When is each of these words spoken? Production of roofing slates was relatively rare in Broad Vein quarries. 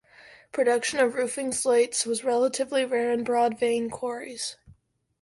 Production 0.51 0.97
of 0.97 1.13
roofing 1.13 1.51
slates 1.51 2.07
was 2.07 2.23
relatively 2.23 2.83
rare 2.85 3.11
in 3.11 3.23
Broad 3.23 3.59
Vein 3.59 3.91
quarries. 3.91 4.57